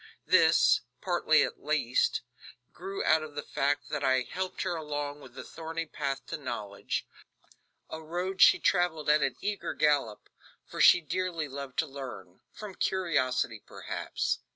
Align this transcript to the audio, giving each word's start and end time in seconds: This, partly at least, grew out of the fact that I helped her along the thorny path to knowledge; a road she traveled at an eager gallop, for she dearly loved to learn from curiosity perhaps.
This, 0.25 0.81
partly 0.99 1.43
at 1.43 1.63
least, 1.63 2.21
grew 2.73 3.03
out 3.03 3.21
of 3.21 3.35
the 3.35 3.43
fact 3.43 3.89
that 3.89 4.03
I 4.03 4.21
helped 4.23 4.63
her 4.63 4.75
along 4.75 5.21
the 5.33 5.43
thorny 5.43 5.85
path 5.85 6.25
to 6.29 6.37
knowledge; 6.37 7.07
a 7.87 8.01
road 8.01 8.41
she 8.41 8.57
traveled 8.57 9.11
at 9.11 9.21
an 9.21 9.35
eager 9.41 9.75
gallop, 9.75 10.27
for 10.65 10.81
she 10.81 11.01
dearly 11.01 11.47
loved 11.47 11.77
to 11.77 11.85
learn 11.85 12.39
from 12.51 12.73
curiosity 12.73 13.59
perhaps. 13.63 14.39